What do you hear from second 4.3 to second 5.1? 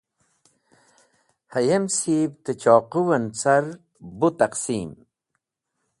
taqsim.